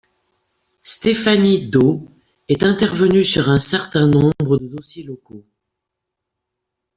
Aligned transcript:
Stéphanie 0.81 1.69
Do 1.69 2.07
est 2.49 2.63
intervenue 2.63 3.23
sur 3.23 3.49
un 3.51 3.59
certain 3.59 4.07
nombre 4.07 4.57
de 4.57 4.65
dossiers 4.67 5.03
locaux. 5.03 5.45